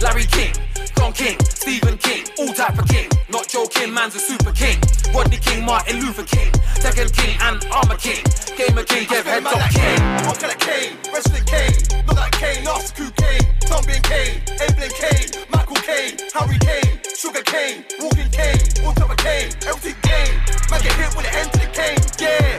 [0.00, 0.52] Larry King,
[0.94, 3.08] Don King, Stephen King, all type of king.
[3.28, 4.78] Not your king, man's a super king.
[5.14, 8.24] Rodney King, Martin Luther King, Tekken King, and I'm a king.
[8.56, 10.00] Game of King, give heads up King.
[10.00, 15.28] I'm walking like Kane, wrestling Kane, not that Kane, Arsicu Kane, Zombie Kane, Emblem Kane,
[15.52, 20.34] Michael Caine, Harry Kane, Sugar Kane, Walking Kane, all type of Kane, everything Kane.
[20.70, 22.58] Man get hit with the end to the Kane, yeah.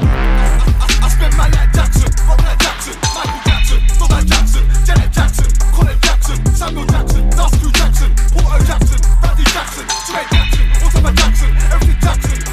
[0.00, 4.64] I, I, I spend man like Jackson, rock like Jackson, Michael Jackson, not that Jackson,
[4.86, 5.55] Janet Jackson.
[6.56, 12.45] Samuel Jackson, Dusty Jackson, Porto Jackson, Randy Jackson, Trent Jackson, Osama Jackson, everything Jackson.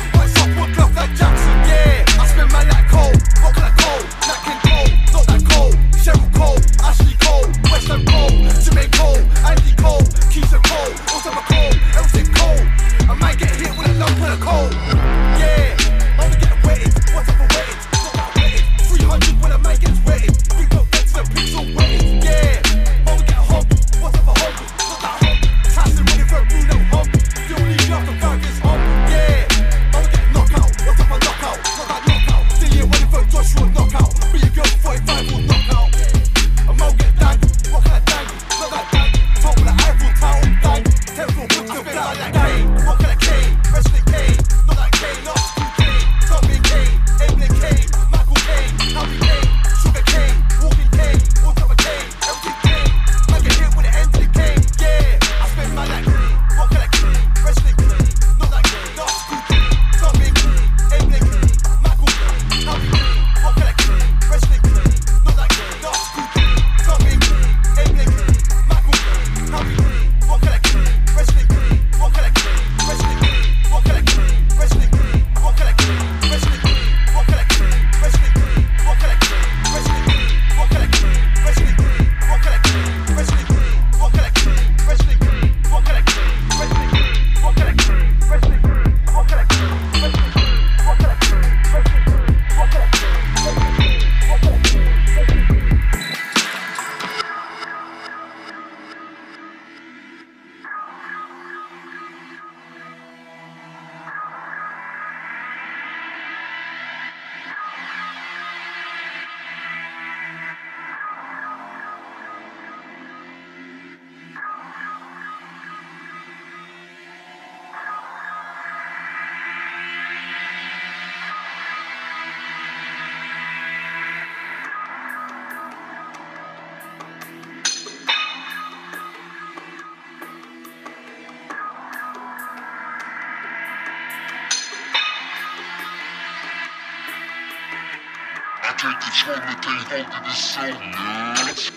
[139.03, 141.71] fucking told me they to the sun, nerds.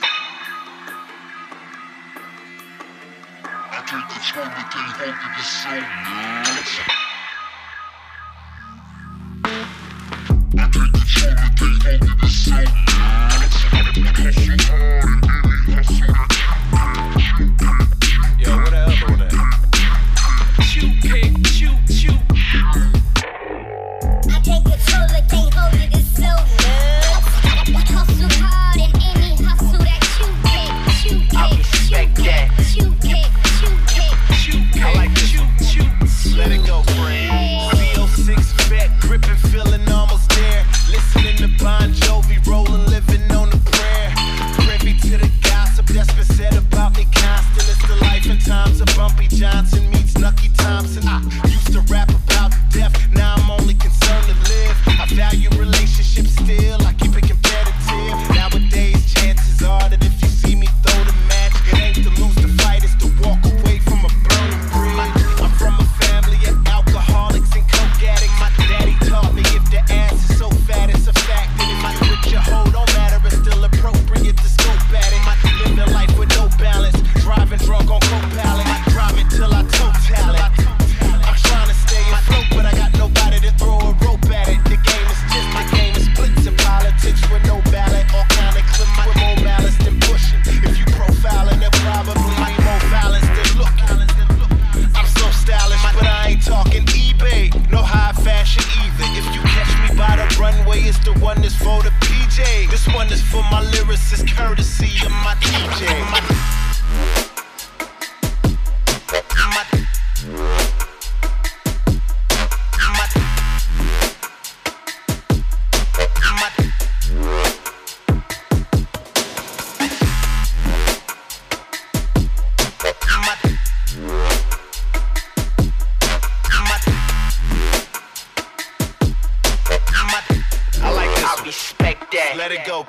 [3.44, 4.62] I can't control the
[4.98, 7.05] they to the sun, nerds.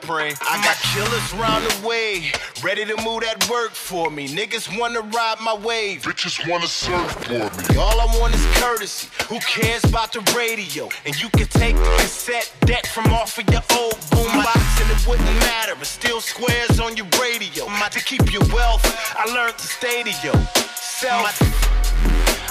[0.07, 0.37] Let it go, Preem.
[0.41, 2.31] I got killers round the way,
[2.63, 4.27] ready to move that work for me.
[4.27, 6.03] Niggas wanna ride my wave.
[6.03, 7.77] Bitches wanna serve for me.
[7.79, 9.09] All I want is courtesy.
[9.29, 10.89] Who cares about the radio?
[11.05, 15.07] And you can take the cassette deck from off of your old boombox, and it
[15.07, 15.73] wouldn't matter.
[15.79, 17.65] It's still squares on your radio.
[17.87, 18.83] To keep your wealth,
[19.17, 21.86] I learned to stay to yourself.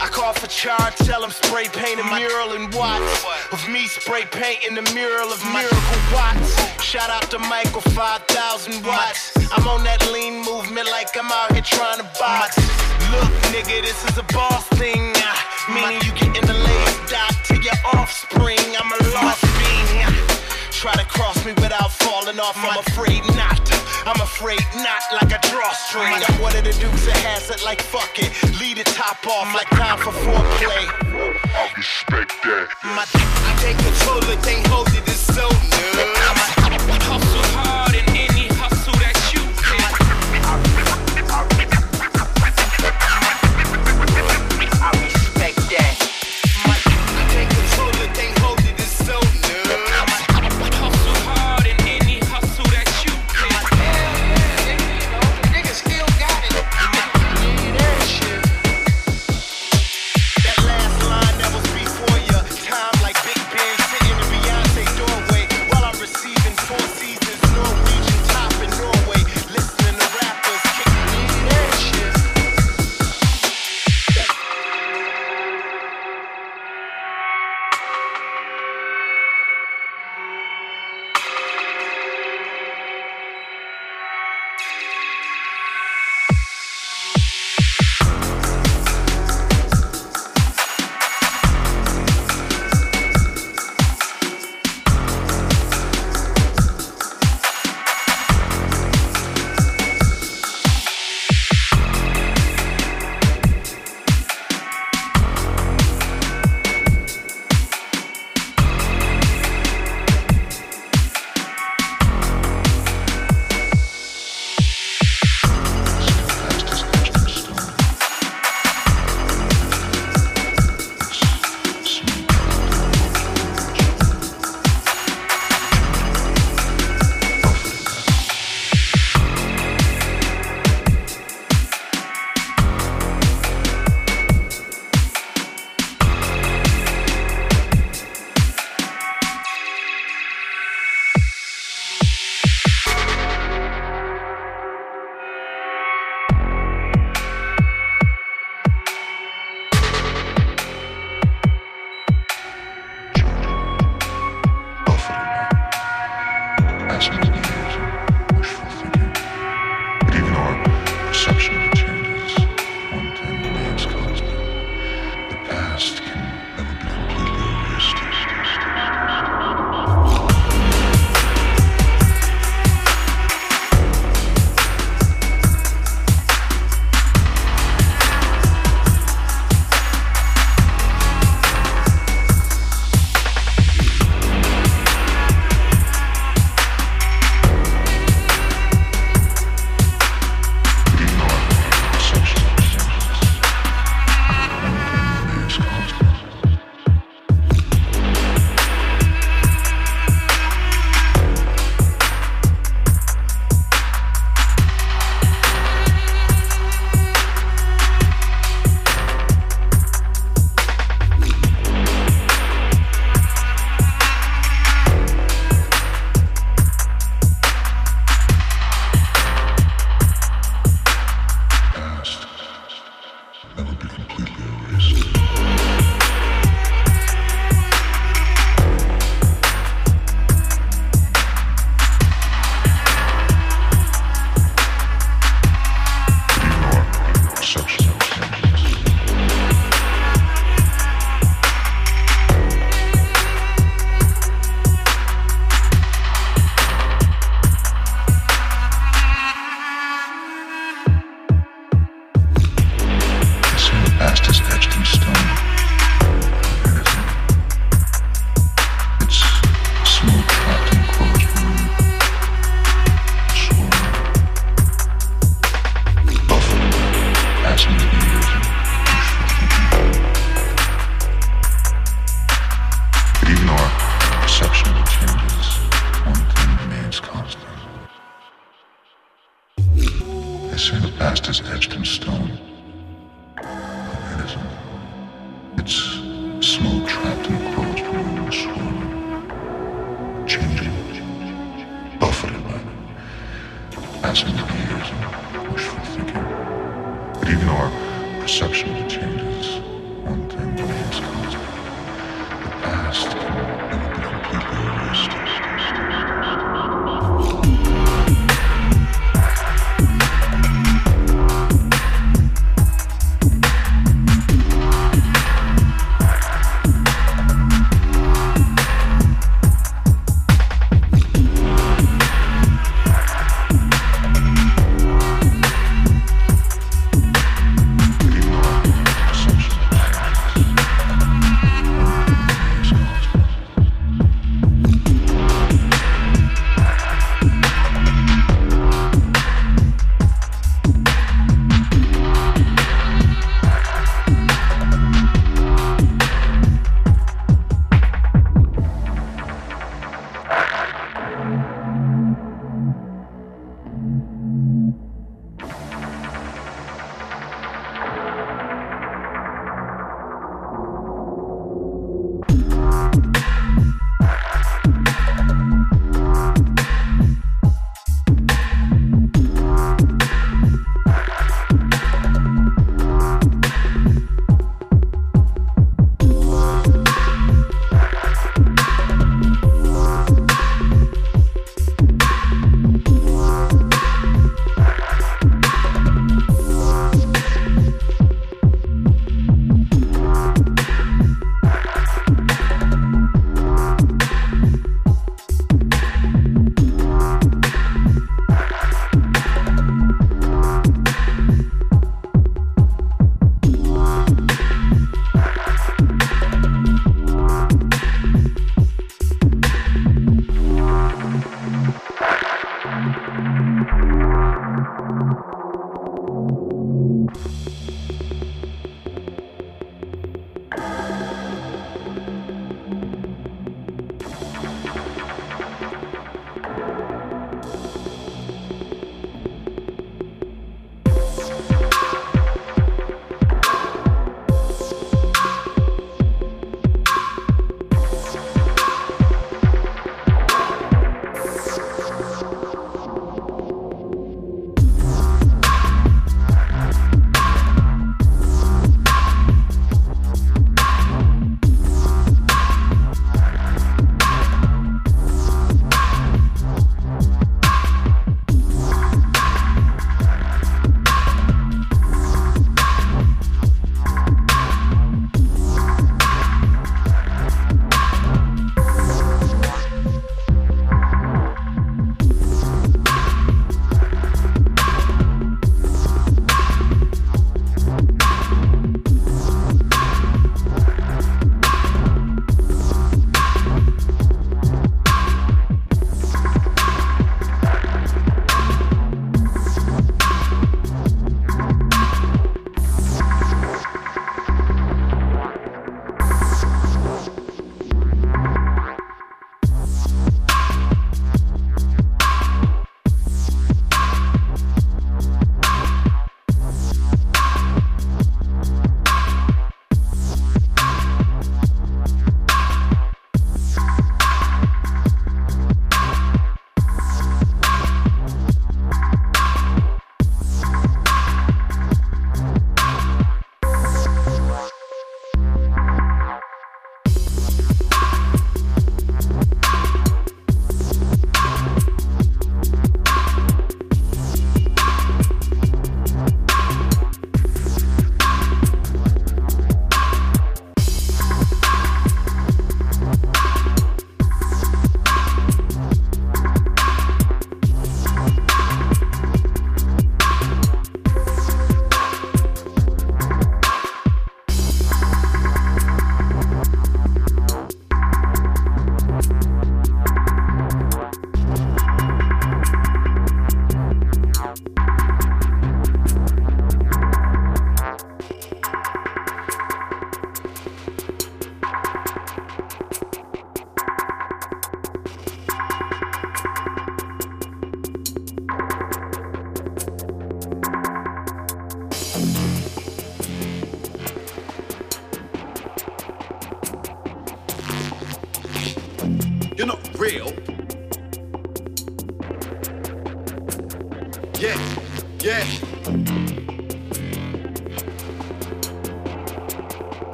[0.00, 3.24] I call for charge, tell 'em spray paint a mural in watts.
[3.52, 6.50] Of me spray painting the mural of miracle watts.
[6.82, 9.32] Shout out to Michael 5000 watts.
[9.52, 12.56] I'm on that lean movement like I'm out here trying to box.
[13.12, 15.12] Look, nigga, this is a boss thing.
[15.68, 18.58] Meaning you getting the lace dot to your offspring.
[18.78, 19.41] I'm a lost.
[20.82, 22.56] Try to cross me without falling off.
[22.56, 23.62] I'm afraid not.
[24.04, 26.12] I'm afraid not like a drawstring.
[26.26, 28.32] I'm one of the dukes that has it like fuck it.
[28.58, 30.90] Lead it top off like time for foreplay.
[31.54, 32.66] I respect that.
[32.82, 36.61] My I can't control it, can't hold it, it's so new.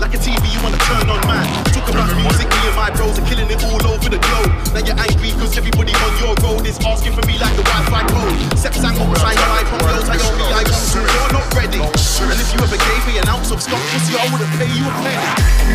[0.00, 1.46] Like a TV you wanna turn on, man.
[1.72, 4.52] Talk about music, me and my bros are killing it all over the globe.
[4.76, 8.04] Now you're angry cause everybody on your road is asking for me like the Wi-Fi
[8.12, 8.58] code.
[8.58, 10.84] Sep sang up, trying to iPhone girls, I only I want.
[10.92, 11.80] You're not ready.
[11.80, 14.84] And if you ever gave me an ounce of stock pussy, I wouldn't pay you
[14.84, 15.65] a penny.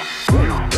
[0.00, 0.69] Bye.